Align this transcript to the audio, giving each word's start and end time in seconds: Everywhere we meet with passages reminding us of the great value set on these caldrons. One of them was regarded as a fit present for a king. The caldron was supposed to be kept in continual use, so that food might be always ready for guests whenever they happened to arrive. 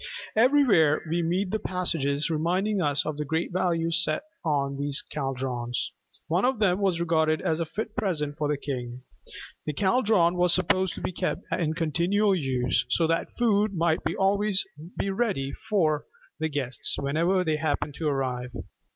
Everywhere 0.35 1.03
we 1.07 1.21
meet 1.21 1.49
with 1.51 1.61
passages 1.61 2.31
reminding 2.31 2.81
us 2.81 3.05
of 3.05 3.17
the 3.17 3.23
great 3.23 3.53
value 3.53 3.91
set 3.91 4.23
on 4.43 4.77
these 4.77 4.99
caldrons. 5.03 5.91
One 6.25 6.43
of 6.43 6.57
them 6.57 6.79
was 6.79 6.99
regarded 6.99 7.39
as 7.39 7.59
a 7.59 7.67
fit 7.67 7.95
present 7.95 8.35
for 8.35 8.51
a 8.51 8.57
king. 8.57 9.03
The 9.67 9.73
caldron 9.73 10.37
was 10.37 10.55
supposed 10.55 10.95
to 10.95 11.01
be 11.01 11.11
kept 11.11 11.43
in 11.51 11.75
continual 11.75 12.33
use, 12.35 12.83
so 12.89 13.05
that 13.05 13.37
food 13.37 13.75
might 13.75 14.03
be 14.03 14.15
always 14.15 14.65
ready 14.99 15.51
for 15.69 16.07
guests 16.51 16.97
whenever 16.97 17.43
they 17.43 17.57
happened 17.57 17.93
to 17.99 18.07
arrive. 18.07 18.53